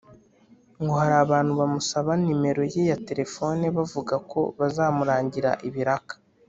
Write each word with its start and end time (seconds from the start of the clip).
ngo 0.81 0.93
hari 1.01 1.15
abantu 1.25 1.51
bamusaba 1.59 2.11
nimero 2.23 2.61
ye 2.73 2.81
ya 2.91 2.97
telefoni 3.07 3.65
bavuga 3.77 4.15
ko 4.31 4.39
bazamurangira 4.59 5.51
ibiraka 5.67 6.13